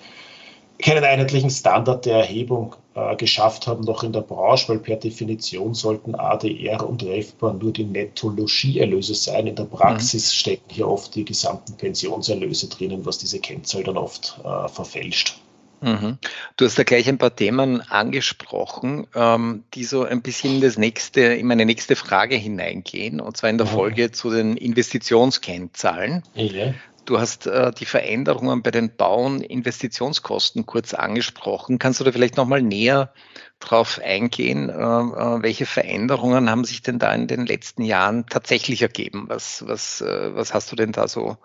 keinen 0.81 1.05
einheitlichen 1.05 1.51
Standard 1.51 2.07
der 2.07 2.19
Erhebung 2.19 2.75
äh, 2.95 3.17
geschafft 3.17 3.67
haben, 3.67 3.85
noch 3.85 4.03
in 4.03 4.13
der 4.13 4.23
Branche, 4.23 4.69
weil 4.69 4.79
per 4.79 4.97
Definition 4.97 5.75
sollten 5.75 6.15
ADR 6.15 6.89
und 6.89 7.03
REFPA 7.03 7.53
nur 7.53 7.73
die 7.73 7.85
Netto-Logieerlöse 7.85 9.15
sein. 9.15 9.47
In 9.47 9.57
der 9.57 9.65
Praxis 9.65 10.31
mhm. 10.31 10.35
stecken 10.35 10.71
hier 10.71 10.89
oft 10.89 11.15
die 11.15 11.25
gesamten 11.25 11.77
Pensionserlöse 11.77 12.69
drinnen, 12.69 13.07
was 13.07 13.19
diese 13.19 13.39
Kennzahl 13.39 13.85
dann 13.85 13.97
oft 13.97 14.41
äh, 14.45 14.69
verfälscht. 14.69 15.41
Mhm. 15.83 16.19
Du 16.57 16.67
hast 16.67 16.79
da 16.79 16.83
gleich 16.83 17.09
ein 17.09 17.19
paar 17.19 17.35
Themen 17.35 17.81
angesprochen, 17.81 19.07
ähm, 19.15 19.65
die 19.75 19.85
so 19.85 20.05
ein 20.05 20.21
bisschen 20.21 20.57
in 20.57 20.61
das 20.61 20.77
nächste, 20.77 21.21
in 21.23 21.47
meine 21.47 21.65
nächste 21.65 21.97
Frage 21.97 22.37
hineingehen, 22.37 23.21
und 23.21 23.37
zwar 23.37 23.51
in 23.51 23.57
der. 23.59 23.67
Folge 23.71 24.11
zu 24.11 24.31
den 24.31 24.57
Investitionskennzahlen. 24.57 26.23
Ja. 26.35 26.75
Du 27.11 27.19
hast 27.19 27.49
äh, 27.49 27.73
die 27.73 27.87
Veränderungen 27.87 28.63
bei 28.63 28.71
den 28.71 28.95
Bau- 28.95 29.25
und 29.25 29.41
Investitionskosten 29.41 30.65
kurz 30.65 30.95
angesprochen. 30.95 31.81
Kannst 31.81 31.99
du 31.99 32.05
da 32.05 32.13
vielleicht 32.13 32.37
nochmal 32.37 32.63
näher 32.63 33.13
drauf 33.59 34.01
eingehen? 34.01 34.69
Äh, 34.69 34.73
äh, 34.73 35.43
welche 35.43 35.67
Veränderungen 35.67 36.49
haben 36.49 36.63
sich 36.63 36.83
denn 36.83 37.01
da 37.01 37.13
in 37.13 37.27
den 37.27 37.47
letzten 37.47 37.83
Jahren 37.83 38.27
tatsächlich 38.27 38.81
ergeben? 38.81 39.25
Was, 39.27 39.67
was, 39.67 40.03
äh, 40.03 40.37
was 40.37 40.55
hast 40.55 40.71
du 40.71 40.77
denn 40.77 40.93
da 40.93 41.09
so 41.09 41.37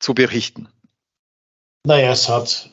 zu 0.00 0.12
berichten? 0.12 0.66
Naja, 1.86 2.10
es 2.10 2.28
hat, 2.28 2.70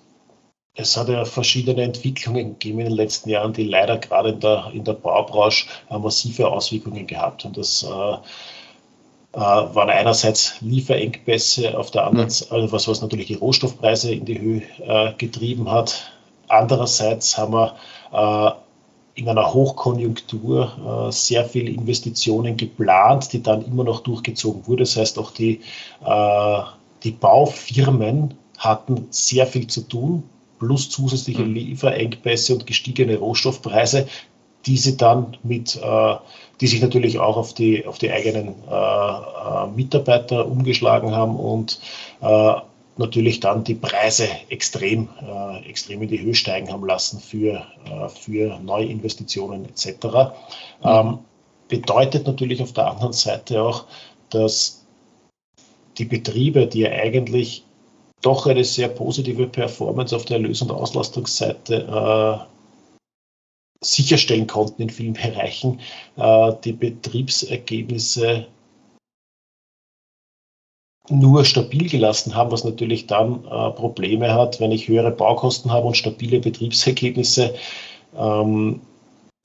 es 0.74 0.98
hat 0.98 1.10
ja 1.10 1.26
verschiedene 1.26 1.84
Entwicklungen 1.84 2.54
gegeben 2.54 2.80
in 2.80 2.86
den 2.88 2.96
letzten 2.96 3.30
Jahren, 3.30 3.54
die 3.54 3.66
leider 3.66 4.00
gerade 4.00 4.30
in 4.30 4.40
der, 4.40 4.72
in 4.74 4.84
der 4.84 4.94
Baubranche 4.94 5.68
massive 5.88 6.48
Auswirkungen 6.48 7.06
gehabt 7.06 7.44
haben. 7.44 7.54
Das 7.54 7.84
äh, 7.84 7.88
äh, 7.88 8.18
waren 9.34 9.90
einerseits 9.90 10.56
Lieferengpässe, 10.62 11.78
auf 11.78 11.92
der 11.92 12.06
anderen 12.06 12.30
Seite, 12.30 12.52
also 12.52 12.72
was, 12.72 12.88
was 12.88 13.02
natürlich 13.02 13.28
die 13.28 13.34
Rohstoffpreise 13.34 14.14
in 14.14 14.26
die 14.26 14.40
Höhe 14.40 14.62
äh, 14.86 15.14
getrieben 15.18 15.72
hat. 15.72 16.12
Andererseits 16.48 17.38
haben 17.38 17.54
wir 17.54 17.76
äh, 18.14 18.52
in 19.16 19.30
einer 19.30 19.54
Hochkonjunktur 19.54 21.08
äh, 21.08 21.12
sehr 21.12 21.46
viele 21.46 21.72
Investitionen 21.72 22.58
geplant, 22.58 23.32
die 23.34 23.44
dann 23.44 23.66
immer 23.66 23.84
noch 23.84 24.02
durchgezogen 24.02 24.66
wurden. 24.68 24.80
Das 24.80 24.98
heißt, 24.98 25.20
auch 25.20 25.32
die, 25.32 25.62
äh, 26.06 26.60
die 27.04 27.12
Baufirmen 27.12 28.36
hatten 28.58 29.08
sehr 29.10 29.46
viel 29.46 29.68
zu 29.68 29.82
tun, 29.82 30.24
plus 30.60 30.90
zusätzliche 30.90 31.44
mhm. 31.44 31.54
Lieferengpässe 31.54 32.54
und 32.54 32.66
gestiegene 32.66 33.18
Rohstoffpreise, 33.18 34.08
die 34.66 34.78
sie 34.78 34.98
dann 34.98 35.38
mit 35.44 35.76
äh, 35.76 36.16
die 36.64 36.68
sich 36.68 36.82
natürlich 36.82 37.20
auch 37.20 37.36
auf 37.36 37.54
die, 37.54 37.86
auf 37.86 37.98
die 37.98 38.10
eigenen 38.10 38.56
äh, 38.70 38.74
äh, 38.74 39.68
Mitarbeiter 39.76 40.46
umgeschlagen 40.48 41.14
haben 41.14 41.36
und 41.36 41.78
äh, 42.22 42.54
natürlich 42.96 43.42
dann 43.42 43.66
die 43.66 43.74
Preise 43.74 44.28
extrem, 44.48 45.10
äh, 45.22 45.70
extrem 45.70 46.04
in 46.04 46.08
die 46.08 46.22
Höhe 46.22 46.36
steigen 46.36 46.72
haben 46.72 46.86
lassen 46.86 47.20
für, 47.20 47.66
äh, 47.86 48.08
für 48.08 48.60
Neuinvestitionen 48.60 49.66
etc. 49.66 49.88
Mhm. 50.06 50.30
Ähm, 50.84 51.18
bedeutet 51.68 52.28
natürlich 52.28 52.62
auf 52.62 52.72
der 52.72 52.88
anderen 52.88 53.12
Seite 53.12 53.62
auch, 53.62 53.86
dass 54.30 54.86
die 55.98 56.06
Betriebe, 56.06 56.68
die 56.68 56.80
ja 56.80 56.92
eigentlich 56.92 57.66
doch 58.22 58.48
eine 58.48 58.64
sehr 58.64 58.88
positive 58.88 59.48
Performance 59.48 60.16
auf 60.16 60.24
der 60.24 60.38
Erlös- 60.38 60.62
und 60.62 60.72
Auslastungsseite 60.72 62.48
sicherstellen 63.84 64.48
konnten 64.48 64.82
in 64.82 64.90
vielen 64.90 65.14
Bereichen, 65.14 65.80
äh, 66.16 66.54
die 66.64 66.74
Betriebsergebnisse 66.74 68.48
nur 71.10 71.44
stabil 71.44 71.90
gelassen 71.90 72.34
haben, 72.36 72.52
was 72.52 72.64
natürlich 72.64 73.08
dann 73.08 73.44
äh, 73.46 73.72
Probleme 73.72 74.34
hat, 74.34 74.60
wenn 74.60 74.72
ich 74.72 74.88
höhere 74.88 75.12
Baukosten 75.12 75.72
habe 75.72 75.88
und 75.88 75.98
stabile 75.98 76.40
Betriebsergebnisse. 76.40 77.56
Ähm, 78.16 78.82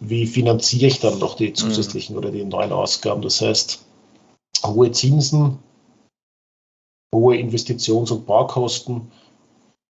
wie 0.01 0.27
finanziere 0.27 0.87
ich 0.87 1.01
dann 1.01 1.19
noch 1.19 1.35
die 1.35 1.49
mhm. 1.49 1.55
zusätzlichen 1.57 2.17
oder 2.17 2.31
die 2.31 2.45
neuen 2.45 2.73
Ausgaben? 2.73 3.23
Das 3.23 3.41
heißt, 3.41 3.85
hohe 4.65 4.93
Zinsen, 4.93 5.59
hohe 7.13 7.37
Investitions- 7.37 8.13
und 8.13 8.27
Baukosten 8.27 9.11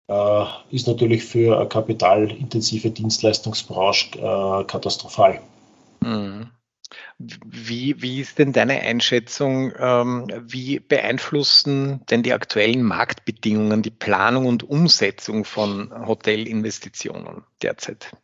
äh, 0.09 0.45
ist 0.71 0.87
natürlich 0.87 1.25
für 1.25 1.59
eine 1.59 1.69
kapitalintensive 1.69 2.91
Dienstleistungsbranche 2.91 4.19
äh, 4.19 4.65
katastrophal. 4.65 5.41
Mhm. 6.01 6.51
Wie, 7.19 8.01
wie 8.01 8.21
ist 8.21 8.39
denn 8.39 8.53
deine 8.53 8.81
Einschätzung? 8.81 9.73
Ähm, 9.79 10.27
wie 10.47 10.79
beeinflussen 10.79 12.01
denn 12.11 12.23
die 12.23 12.33
aktuellen 12.33 12.83
Marktbedingungen 12.83 13.83
die 13.83 13.91
Planung 13.91 14.47
und 14.47 14.69
Umsetzung 14.69 15.45
von 15.45 15.93
Hotelinvestitionen 16.07 17.45
derzeit? 17.61 18.17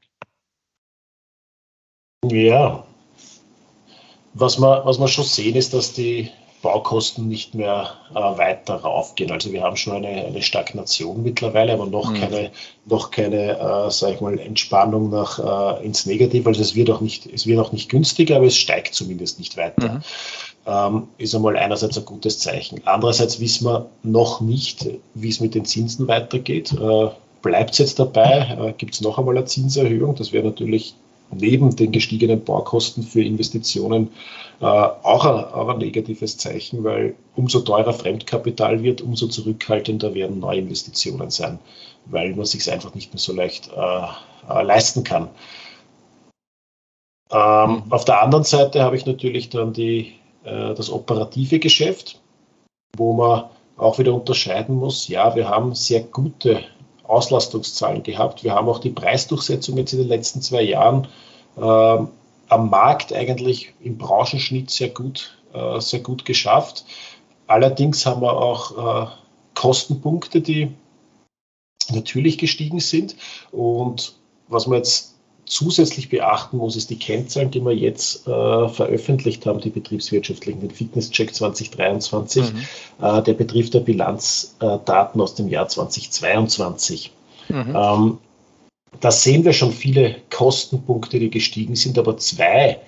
Ja, 2.25 2.87
was 4.33 4.59
wir, 4.59 4.83
was 4.85 4.99
wir 4.99 5.09
schon 5.09 5.25
sehen, 5.25 5.57
ist, 5.57 5.75
dass 5.75 5.93
die 5.93 6.31
Baukosten 6.65 7.29
nicht 7.29 7.55
mehr 7.55 7.93
äh, 8.15 8.15
weiter 8.15 8.77
raufgehen. 8.77 9.31
Also 9.31 9.53
wir 9.53 9.63
haben 9.63 9.77
schon 9.77 9.97
eine, 10.05 10.25
eine 10.25 10.41
Stagnation 10.41 11.23
mittlerweile, 11.23 11.75
aber 11.75 11.85
noch 11.85 12.11
mhm. 12.11 12.15
keine, 12.17 12.51
noch 12.87 13.11
keine 13.11 13.59
äh, 13.59 13.91
sag 13.91 14.15
ich 14.15 14.21
mal, 14.23 14.39
Entspannung 14.39 15.11
nach, 15.11 15.79
äh, 15.79 15.85
ins 15.85 16.07
Negative. 16.07 16.49
Also 16.49 16.63
es 16.63 16.75
wird, 16.75 16.91
auch 16.91 17.03
nicht, 17.03 17.27
es 17.27 17.47
wird 17.47 17.61
auch 17.61 17.73
nicht 17.73 17.91
günstiger, 17.91 18.37
aber 18.37 18.47
es 18.47 18.57
steigt 18.57 18.95
zumindest 18.95 19.39
nicht 19.39 19.59
weiter. 19.59 19.93
Mhm. 19.93 20.03
Ähm, 20.67 21.09
ist 21.19 21.35
einmal 21.35 21.59
einerseits 21.59 21.99
ein 21.99 22.07
gutes 22.07 22.39
Zeichen. 22.39 22.81
Andererseits 22.87 23.39
wissen 23.41 23.67
wir 23.67 23.91
noch 24.03 24.41
nicht, 24.41 24.89
wie 25.13 25.29
es 25.29 25.41
mit 25.41 25.55
den 25.55 25.67
Zinsen 25.67 26.09
weitergeht. 26.09 26.73
Äh, 26.73 27.11
Bleibt 27.43 27.73
es 27.73 27.79
jetzt 27.79 27.99
dabei? 27.99 28.57
Äh, 28.59 28.73
Gibt 28.79 28.95
es 28.95 29.03
noch 29.03 29.19
einmal 29.19 29.37
eine 29.37 29.45
Zinserhöhung? 29.45 30.15
Das 30.15 30.33
wäre 30.33 30.47
natürlich 30.47 30.95
neben 31.31 31.75
den 31.77 31.93
gestiegenen 31.93 32.45
Baukosten 32.45 33.03
für 33.03 33.23
Investitionen 33.23 34.11
äh, 34.61 34.65
auch, 34.65 35.25
ein, 35.25 35.45
auch 35.53 35.69
ein 35.69 35.79
negatives 35.79 36.37
Zeichen, 36.37 36.85
weil 36.85 37.17
umso 37.35 37.61
teurer 37.61 37.93
Fremdkapital 37.93 38.83
wird, 38.83 39.03
umso 39.03 39.27
zurückhaltender 39.27 40.15
werden 40.15 40.39
Neuinvestitionen 40.39 41.31
sein, 41.31 41.59
weil 42.07 42.35
man 42.35 42.47
sich 42.47 42.71
einfach 42.71 42.95
nicht 42.95 43.13
mehr 43.13 43.21
so 43.21 43.33
leicht 43.33 43.71
äh, 43.77 44.07
äh, 44.49 44.63
leisten 44.63 45.05
kann. 45.05 45.29
Ähm. 47.33 47.83
Auf 47.91 48.05
der 48.05 48.23
anderen 48.23 48.45
Seite 48.45 48.83
habe 48.83 48.97
ich 48.97 49.07
natürlich 49.07 49.51
dann 49.51 49.73
die, 49.73 50.13
äh, 50.45 50.75
das 50.75 50.91
operative 50.91 51.59
Geschäft, 51.59 52.21
wo 52.97 53.13
man 53.15 53.45
auch 53.77 53.99
wieder 53.99 54.15
unterscheiden 54.15 54.77
muss, 54.77 55.09
ja, 55.09 55.35
wir 55.35 55.49
haben 55.49 55.75
sehr 55.75 56.01
gute 56.01 56.63
Auslastungszahlen 57.05 58.03
gehabt. 58.03 58.45
Wir 58.45 58.55
haben 58.55 58.69
auch 58.69 58.79
die 58.79 58.91
Preisdurchsetzung 58.91 59.77
jetzt 59.77 59.93
in 59.93 60.01
den 60.01 60.09
letzten 60.09 60.43
zwei 60.43 60.63
Jahren 60.63 61.09
äh, 61.57 61.61
am 61.61 62.71
Markt 62.71 63.13
eigentlich 63.13 63.73
im 63.81 63.99
Branchenschnitt 63.99 64.71
sehr 64.71 64.91
gut, 64.91 65.39
äh, 65.53 65.81
sehr 65.81 66.01
gut 66.01 66.25
geschafft. 66.25 66.85
Allerdings 67.47 68.07
haben 68.07 68.23
wir 68.23 68.37
auch 68.37 69.07
äh, 69.07 69.11
Kostenpunkte, 69.55 70.41
die 70.41 70.73
natürlich 71.93 72.39
gestiegen 72.39 72.81
sind. 72.81 73.17
Und 73.53 74.15
was 74.49 74.67
man 74.67 74.79
jetzt 74.79 75.14
zusätzlich 75.47 76.09
beachten 76.09 76.59
muss, 76.59 76.77
ist 76.77 76.91
die 76.91 76.99
Kennzahlen, 76.99 77.51
die 77.51 77.61
wir 77.61 77.75
jetzt 77.75 78.27
äh, 78.27 78.69
veröffentlicht 78.69 79.47
haben, 79.47 79.61
die 79.61 79.71
betriebswirtschaftlichen, 79.71 80.61
den 80.61 80.71
Fitnesscheck 80.71 81.35
2023, 81.35 82.53
mhm. 82.53 82.59
äh, 83.03 83.23
der 83.23 83.35
betrifft 83.35 83.75
der 83.75 83.81
Bilanzdaten 83.81 85.21
aus 85.21 85.35
dem 85.35 85.49
Jahr 85.49 85.69
2022. 85.69 87.13
Mhm. 87.49 87.77
Ähm, 87.77 88.19
da 89.01 89.11
sehen 89.11 89.45
wir 89.45 89.53
schon 89.53 89.73
viele 89.73 90.17
Kostenpunkte, 90.31 91.19
die 91.19 91.31
gestiegen 91.31 91.77
sind, 91.77 91.99
aber 91.99 92.17
zwei 92.17 92.79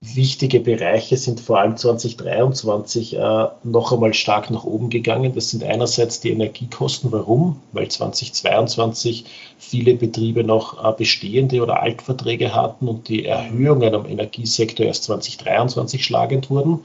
wichtige 0.00 0.60
Bereiche 0.60 1.16
sind 1.18 1.40
vor 1.40 1.60
allem 1.60 1.76
2023 1.76 3.16
äh, 3.16 3.48
noch 3.64 3.92
einmal 3.92 4.14
stark 4.14 4.50
nach 4.50 4.64
oben 4.64 4.88
gegangen. 4.88 5.34
Das 5.34 5.50
sind 5.50 5.62
einerseits 5.62 6.20
die 6.20 6.30
Energiekosten. 6.30 7.12
Warum? 7.12 7.60
Weil 7.72 7.88
2022 7.88 9.26
viele 9.58 9.94
Betriebe 9.94 10.42
noch 10.42 10.82
äh, 10.82 10.92
bestehende 10.96 11.62
oder 11.62 11.82
Altverträge 11.82 12.54
hatten 12.54 12.88
und 12.88 13.08
die 13.08 13.26
Erhöhungen 13.26 13.94
am 13.94 14.06
Energiesektor 14.06 14.86
erst 14.86 15.04
2023 15.04 16.02
schlagend 16.02 16.48
wurden. 16.48 16.80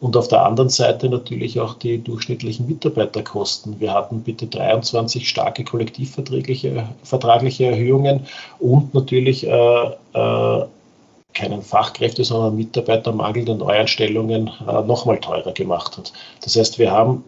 Und 0.00 0.16
auf 0.16 0.26
der 0.26 0.44
anderen 0.44 0.68
Seite 0.68 1.08
natürlich 1.08 1.60
auch 1.60 1.74
die 1.74 1.98
durchschnittlichen 1.98 2.66
Mitarbeiterkosten. 2.66 3.78
Wir 3.78 3.92
hatten 3.92 4.22
bitte 4.22 4.46
23 4.46 5.28
starke 5.28 5.62
kollektivvertragliche 5.62 6.88
vertragliche 7.04 7.66
Erhöhungen 7.66 8.26
und 8.58 8.94
natürlich 8.94 9.46
äh, 9.46 9.86
äh, 10.14 10.64
keinen 11.34 11.62
Fachkräfte, 11.62 12.24
sondern 12.24 12.56
Mitarbeitermangel 12.56 13.44
der 13.44 13.54
Neueinstellungen 13.56 14.48
äh, 14.66 14.82
nochmal 14.82 15.18
teurer 15.18 15.52
gemacht 15.52 15.96
hat. 15.96 16.12
Das 16.42 16.56
heißt, 16.56 16.78
wir 16.78 16.90
haben 16.90 17.24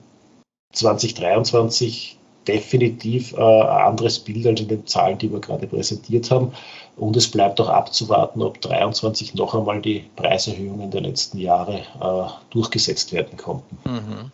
2023 0.73 2.19
definitiv 2.47 3.33
äh, 3.33 3.37
ein 3.37 3.87
anderes 3.87 4.19
Bild 4.19 4.47
als 4.47 4.61
in 4.61 4.69
den 4.69 4.87
Zahlen, 4.87 5.19
die 5.19 5.33
wir 5.33 5.41
gerade 5.41 5.67
präsentiert 5.67 6.31
haben. 6.31 6.53
Und 6.97 7.17
es 7.17 7.31
bleibt 7.31 7.61
auch 7.61 7.69
abzuwarten, 7.69 8.43
ob 8.43 8.63
2023 8.63 9.35
noch 9.35 9.55
einmal 9.55 9.81
die 9.81 10.05
Preiserhöhungen 10.17 10.91
der 10.91 11.01
letzten 11.01 11.39
Jahre 11.39 11.81
äh, 12.01 12.53
durchgesetzt 12.53 13.13
werden 13.13 13.37
konnten. 13.37 13.79
Mhm. 13.85 14.31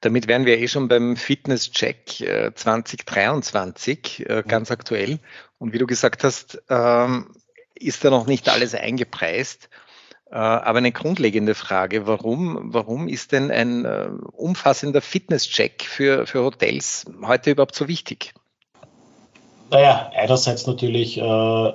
Damit 0.00 0.28
wären 0.28 0.46
wir 0.46 0.58
eh 0.58 0.66
schon 0.66 0.88
beim 0.88 1.14
Fitness-Check 1.14 2.24
2023, 2.54 4.20
äh, 4.20 4.38
äh, 4.38 4.42
ganz 4.42 4.70
aktuell. 4.70 5.18
Und 5.58 5.74
wie 5.74 5.78
du 5.78 5.86
gesagt 5.86 6.24
hast, 6.24 6.62
ähm, 6.70 7.26
ist 7.80 8.04
da 8.04 8.10
noch 8.10 8.26
nicht 8.26 8.48
alles 8.48 8.74
eingepreist. 8.74 9.68
Äh, 10.30 10.36
aber 10.36 10.78
eine 10.78 10.92
grundlegende 10.92 11.54
Frage, 11.54 12.06
warum, 12.06 12.72
warum 12.72 13.08
ist 13.08 13.32
denn 13.32 13.50
ein 13.50 13.84
äh, 13.84 14.10
umfassender 14.32 15.00
Fitnesscheck 15.00 15.82
für, 15.82 16.26
für 16.26 16.44
Hotels 16.44 17.06
heute 17.26 17.50
überhaupt 17.50 17.74
so 17.74 17.88
wichtig? 17.88 18.32
Naja, 19.70 20.10
einerseits 20.14 20.66
natürlich, 20.66 21.18
äh, 21.18 21.72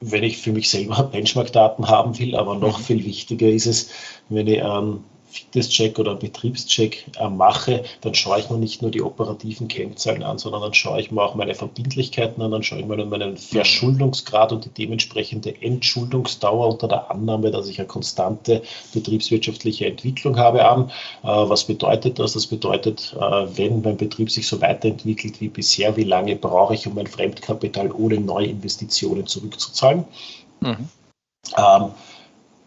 wenn 0.00 0.22
ich 0.22 0.38
für 0.38 0.52
mich 0.52 0.70
selber 0.70 1.02
Benchmark-Daten 1.12 1.88
haben 1.88 2.18
will, 2.18 2.36
aber 2.36 2.54
noch 2.54 2.78
mhm. 2.78 2.84
viel 2.84 3.04
wichtiger 3.04 3.48
ist 3.48 3.66
es, 3.66 3.90
wenn 4.28 4.46
ich 4.46 4.62
an 4.62 5.04
Fitnesscheck 5.34 5.98
oder 5.98 6.14
Betriebscheck 6.14 7.06
äh, 7.18 7.28
mache, 7.28 7.82
dann 8.02 8.14
schaue 8.14 8.38
ich 8.38 8.50
mir 8.50 8.58
nicht 8.58 8.82
nur 8.82 8.92
die 8.92 9.02
operativen 9.02 9.66
Kennzahlen 9.66 10.22
an, 10.22 10.38
sondern 10.38 10.62
dann 10.62 10.74
schaue 10.74 11.00
ich 11.00 11.10
mir 11.10 11.20
auch 11.22 11.34
meine 11.34 11.56
Verbindlichkeiten 11.56 12.40
an, 12.40 12.52
dann 12.52 12.62
schaue 12.62 12.78
ich 12.78 12.86
mir 12.86 13.04
meinen 13.04 13.36
Verschuldungsgrad 13.36 14.52
und 14.52 14.64
die 14.64 14.68
dementsprechende 14.68 15.60
Entschuldungsdauer 15.60 16.68
unter 16.68 16.86
der 16.86 17.10
Annahme, 17.10 17.50
dass 17.50 17.68
ich 17.68 17.80
eine 17.80 17.88
konstante 17.88 18.62
betriebswirtschaftliche 18.92 19.86
Entwicklung 19.86 20.38
habe 20.38 20.64
an. 20.68 20.90
Äh, 21.22 21.26
was 21.26 21.64
bedeutet 21.64 22.20
das? 22.20 22.34
Das 22.34 22.46
bedeutet, 22.46 23.16
äh, 23.18 23.56
wenn 23.56 23.82
mein 23.82 23.96
Betrieb 23.96 24.30
sich 24.30 24.46
so 24.46 24.60
weiterentwickelt 24.60 25.40
wie 25.40 25.48
bisher, 25.48 25.96
wie 25.96 26.04
lange 26.04 26.36
brauche 26.36 26.74
ich, 26.74 26.86
um 26.86 26.94
mein 26.94 27.08
Fremdkapital 27.08 27.90
ohne 27.90 28.20
Neuinvestitionen 28.20 29.26
zurückzuzahlen? 29.26 30.04
Mhm. 30.60 30.88
Ähm, 31.58 31.90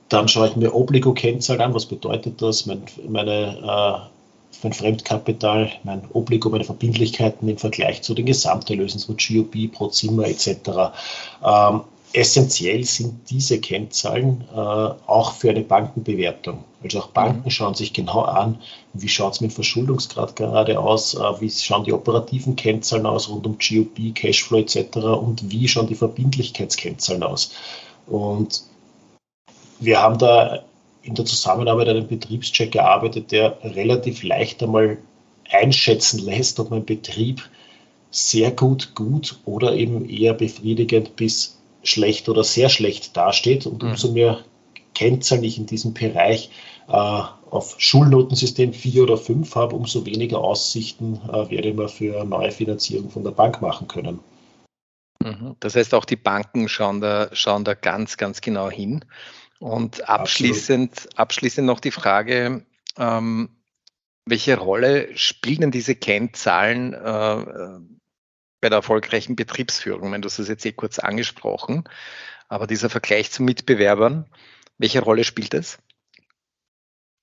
dann 0.10 0.28
schaue 0.28 0.48
ich 0.48 0.56
mir 0.56 0.74
Obligo-Kennzahlen 0.74 1.62
an. 1.62 1.74
Was 1.74 1.86
bedeutet 1.86 2.42
das? 2.42 2.66
Mein, 2.66 2.84
meine, 3.08 3.58
äh, 3.58 4.64
mein 4.64 4.74
Fremdkapital, 4.74 5.72
mein 5.84 6.02
Obligo, 6.14 6.50
meine 6.50 6.64
Verbindlichkeiten 6.64 7.48
im 7.48 7.58
Vergleich 7.58 8.02
zu 8.02 8.14
den 8.14 8.26
Gesamterlösen, 8.26 9.00
so 9.00 9.14
GOP 9.14 9.72
pro 9.72 9.88
Zimmer 9.88 10.26
etc. 10.26 10.92
Ähm, 11.46 11.82
essentiell 12.14 12.84
sind 12.86 13.30
diese 13.30 13.60
Kennzahlen 13.60 14.46
äh, 14.52 14.58
auch 14.58 15.34
für 15.34 15.50
eine 15.50 15.62
Bankenbewertung. 15.62 16.64
Also 16.82 17.00
auch 17.00 17.08
Banken 17.08 17.46
mhm. 17.46 17.52
schauen 17.52 17.74
sich 17.76 17.92
genau 17.92 18.22
an, 18.22 18.60
wie 18.94 19.10
schaut 19.10 19.34
es 19.34 19.42
mit 19.42 19.52
Verschuldungsgrad 19.52 20.36
gerade 20.36 20.80
aus, 20.80 21.16
äh, 21.16 21.42
wie 21.42 21.50
schauen 21.50 21.84
die 21.84 21.94
operativen 21.94 22.56
Kennzahlen 22.56 23.06
aus 23.06 23.30
rund 23.30 23.46
um 23.46 23.58
GOP, 23.58 24.16
Cashflow 24.16 24.60
etc. 24.60 24.98
und 24.98 25.52
wie 25.52 25.68
schauen 25.68 25.88
die 25.88 25.96
Verbindlichkeitskennzahlen 25.96 27.24
aus. 27.24 27.52
Und 28.08 28.64
wir 29.80 30.02
haben 30.02 30.18
da 30.18 30.64
in 31.02 31.16
der 31.16 31.26
Zusammenarbeit 31.26 31.88
einen 31.90 32.08
Betriebscheck 32.08 32.72
gearbeitet, 32.72 33.32
der 33.32 33.58
relativ 33.64 34.24
leicht 34.24 34.62
einmal 34.62 34.98
einschätzen 35.50 36.20
lässt, 36.20 36.60
ob 36.60 36.72
mein 36.72 36.86
Betrieb 36.86 37.50
sehr 38.12 38.52
gut, 38.52 38.96
gut 38.96 39.40
oder 39.46 39.74
eben 39.74 40.10
eher 40.10 40.34
befriedigend 40.34 41.16
bis 41.16 41.58
schlecht 41.84 42.28
oder 42.30 42.44
sehr 42.44 42.70
schlecht 42.70 43.16
dasteht. 43.16 43.66
Und 43.66 43.84
mhm. 43.84 43.92
umso 43.92 44.12
mehr 44.12 44.40
Kennzahlen 44.94 45.44
ich 45.44 45.58
in 45.58 45.66
diesem 45.66 45.94
Bereich 45.94 46.50
äh, 46.88 46.92
auf 46.92 47.76
Schulnotensystem 47.78 48.74
4 48.74 49.04
oder 49.04 49.18
5 49.18 49.56
habe, 49.56 49.76
umso 49.76 50.06
weniger 50.06 50.40
Aussichten 50.40 51.22
äh, 51.30 51.50
werde 51.50 51.70
ich 51.70 51.76
mir 51.76 51.88
für 51.88 52.24
neue 52.26 52.52
Finanzierung 52.52 53.10
von 53.10 53.24
der 53.24 53.32
Bank 53.32 53.62
machen 53.62 53.88
können. 53.88 54.20
Mhm. 55.24 55.56
Das 55.60 55.76
heißt, 55.76 55.94
auch 55.94 56.06
die 56.06 56.16
Banken 56.16 56.68
schauen 56.68 57.02
da, 57.02 57.30
schauen 57.34 57.64
da 57.64 57.74
ganz, 57.74 58.18
ganz 58.18 58.42
genau 58.42 58.70
hin. 58.70 59.06
Und 59.60 60.08
abschließend, 60.08 61.18
abschließend 61.18 61.66
noch 61.66 61.80
die 61.80 61.92
Frage, 61.92 62.66
ähm, 62.98 63.50
welche 64.26 64.58
Rolle 64.58 65.16
spielen 65.18 65.62
denn 65.62 65.72
diese 65.72 65.96
Kennzahlen 65.96 66.94
äh, 66.94 67.80
bei 68.62 68.70
der 68.70 68.78
erfolgreichen 68.78 69.36
Betriebsführung? 69.36 70.12
Wenn 70.12 70.22
du 70.22 70.28
hast 70.28 70.40
es 70.40 70.48
jetzt 70.48 70.66
eh 70.66 70.74
kurz 70.74 71.00
angesprochen, 71.00 71.86
aber 72.50 72.68
dieser 72.68 72.90
Vergleich 72.90 73.32
zu 73.32 73.44
Mitbewerbern, 73.44 74.26
welche 74.78 75.02
Rolle 75.02 75.24
spielt 75.24 75.54
es? 75.54 75.80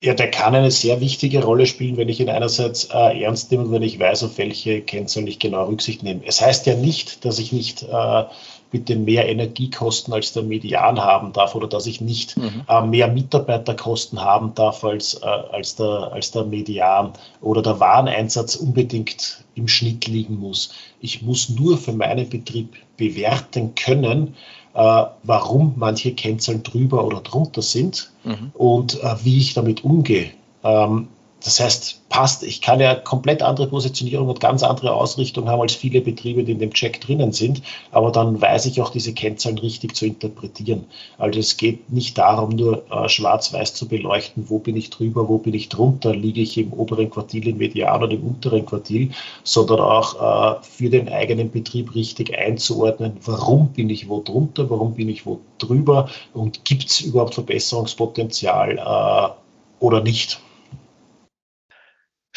Ja, 0.03 0.13
der 0.13 0.29
kann 0.29 0.53
eine 0.53 0.71
sehr 0.71 0.99
wichtige 0.99 1.43
Rolle 1.43 1.65
spielen, 1.65 1.97
wenn 1.97 2.09
ich 2.09 2.19
ihn 2.19 2.29
einerseits 2.29 2.85
äh, 2.85 3.23
ernst 3.23 3.49
nehme 3.49 3.63
und 3.63 3.71
wenn 3.71 3.81
ich 3.81 3.99
weiß, 3.99 4.23
auf 4.23 4.37
welche 4.37 4.81
Kennzahlen 4.81 5.27
ich 5.27 5.39
genau 5.39 5.65
Rücksicht 5.65 6.03
nehme. 6.03 6.21
Es 6.25 6.41
heißt 6.41 6.65
ja 6.65 6.75
nicht, 6.75 7.23
dass 7.23 7.39
ich 7.39 7.53
nicht 7.53 7.83
äh, 7.83 8.23
bitte 8.71 8.97
mehr 8.97 9.29
Energiekosten 9.29 10.13
als 10.13 10.33
der 10.33 10.43
Median 10.43 10.99
haben 10.99 11.31
darf 11.31 11.55
oder 11.55 11.67
dass 11.67 11.87
ich 11.87 12.01
nicht 12.01 12.35
mhm. 12.35 12.63
äh, 12.67 12.81
mehr 12.81 13.07
Mitarbeiterkosten 13.07 14.19
haben 14.19 14.53
darf 14.53 14.83
als, 14.83 15.13
äh, 15.15 15.25
als, 15.25 15.77
der, 15.77 16.11
als 16.11 16.31
der 16.31 16.43
Median 16.43 17.13
oder 17.41 17.61
der 17.61 17.79
Wareneinsatz 17.79 18.57
unbedingt 18.57 19.45
im 19.55 19.69
Schnitt 19.69 20.07
liegen 20.07 20.37
muss. 20.37 20.73
Ich 20.99 21.21
muss 21.21 21.47
nur 21.47 21.77
für 21.77 21.93
meinen 21.93 22.27
Betrieb 22.27 22.75
bewerten 22.97 23.75
können, 23.75 24.35
warum 24.75 25.73
manche 25.77 26.13
Kennzahlen 26.13 26.63
drüber 26.63 27.05
oder 27.05 27.21
drunter 27.21 27.61
sind 27.61 28.11
mhm. 28.23 28.51
und 28.53 29.01
äh, 29.01 29.15
wie 29.23 29.37
ich 29.37 29.53
damit 29.53 29.83
umgehe. 29.83 30.31
Ähm, 30.63 31.07
das 31.43 31.59
heißt, 31.59 32.09
passt, 32.09 32.43
ich 32.43 32.61
kann 32.61 32.79
ja 32.79 32.95
komplett 32.95 33.43
andere 33.43 33.67
Positionierung 33.67 34.29
und 34.29 34.39
ganz 34.39 34.63
andere 34.63 34.93
Ausrichtung 34.93 35.47
haben 35.47 35.61
als 35.61 35.75
viele 35.75 36.01
Betriebe, 36.01 36.43
die 36.43 36.53
in 36.53 36.59
dem 36.59 36.73
Check 36.73 37.01
drinnen 37.01 37.33
sind, 37.33 37.61
aber 37.91 38.11
dann 38.11 38.41
weiß 38.41 38.65
ich 38.65 38.81
auch, 38.81 38.89
diese 38.89 39.13
Kennzahlen 39.13 39.59
richtig 39.59 39.95
zu 39.95 40.05
interpretieren. 40.05 40.85
Also 41.17 41.39
es 41.39 41.57
geht 41.57 41.91
nicht 41.91 42.17
darum, 42.17 42.55
nur 42.55 42.89
äh, 42.89 43.09
schwarz-weiß 43.09 43.75
zu 43.75 43.87
beleuchten, 43.87 44.49
wo 44.49 44.59
bin 44.59 44.75
ich 44.75 44.89
drüber, 44.89 45.27
wo 45.27 45.37
bin 45.37 45.53
ich 45.53 45.69
drunter, 45.69 46.15
liege 46.15 46.41
ich 46.41 46.57
im 46.57 46.73
oberen 46.73 47.09
Quartil, 47.09 47.47
im 47.47 47.57
Median 47.57 48.01
oder 48.01 48.13
im 48.13 48.23
unteren 48.23 48.65
Quartil, 48.65 49.11
sondern 49.43 49.81
auch 49.81 50.59
äh, 50.59 50.63
für 50.63 50.89
den 50.89 51.09
eigenen 51.09 51.51
Betrieb 51.51 51.93
richtig 51.93 52.35
einzuordnen, 52.35 53.17
warum 53.23 53.69
bin 53.69 53.89
ich 53.89 54.09
wo 54.09 54.21
drunter, 54.21 54.69
warum 54.69 54.95
bin 54.95 55.09
ich 55.09 55.25
wo 55.25 55.41
drüber 55.59 56.09
und 56.33 56.65
gibt 56.65 56.85
es 56.85 57.01
überhaupt 57.01 57.35
Verbesserungspotenzial 57.35 58.79
äh, 58.79 59.83
oder 59.83 60.01
nicht. 60.01 60.39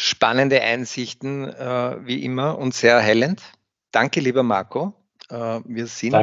Spannende 0.01 0.61
Einsichten 0.61 1.43
äh, 1.43 1.97
wie 2.05 2.23
immer 2.23 2.57
und 2.57 2.73
sehr 2.73 2.93
erhellend. 2.93 3.41
Danke, 3.91 4.21
lieber 4.21 4.43
Marco. 4.43 4.93
Äh, 5.29 5.59
wir 5.65 5.87
sind 5.87 6.15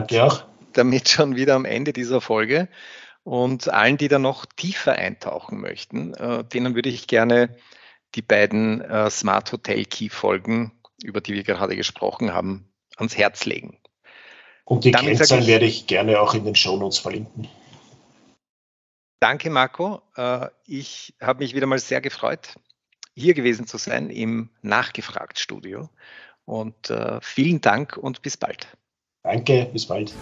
damit 0.73 1.09
schon 1.11 1.37
wieder 1.37 1.57
am 1.57 1.67
Ende 1.67 1.93
dieser 1.93 2.23
Folge. 2.23 2.69
Und 3.23 3.69
allen, 3.69 3.99
die 3.99 4.09
da 4.09 4.19
noch 4.19 4.47
tiefer 4.47 4.95
eintauchen 4.95 5.61
möchten, 5.61 6.15
äh, 6.15 6.43
denen 6.43 6.75
würde 6.75 6.89
ich 6.89 7.07
gerne 7.07 7.55
die 8.15 8.23
beiden 8.23 8.81
äh, 8.81 9.11
Smart 9.11 9.53
Hotel 9.53 9.85
Key 9.85 10.09
Folgen, 10.09 10.73
über 11.05 11.21
die 11.21 11.35
wir 11.35 11.43
gerade 11.43 11.77
gesprochen 11.77 12.33
haben, 12.33 12.73
ans 12.97 13.19
Herz 13.19 13.45
legen. 13.45 13.79
Und 14.65 14.85
die 14.85 14.91
Damit 14.91 15.19
Kennzahlen 15.19 15.47
werde 15.47 15.67
ich 15.67 15.87
gerne 15.87 16.19
auch 16.19 16.33
in 16.33 16.47
den 16.47 16.55
Shownotes 16.55 16.99
verlinken. 16.99 17.47
Danke, 19.21 19.51
Marco. 19.51 20.01
Äh, 20.17 20.47
ich 20.65 21.15
habe 21.21 21.41
mich 21.45 21.55
wieder 21.55 21.67
mal 21.67 21.79
sehr 21.79 22.01
gefreut 22.01 22.57
hier 23.17 23.35
gewesen 23.35 23.67
zu 23.67 23.79
sein 23.79 24.11
im 24.11 24.51
Nachgefragt-Studio. 24.63 25.89
Und 26.45 26.91
äh, 26.91 27.19
vielen 27.21 27.61
Dank 27.61 27.97
und 27.97 28.23
bis 28.23 28.37
bald. 28.37 28.69
Danke, 29.25 29.69
bis 29.73 29.87
bald. 29.87 30.15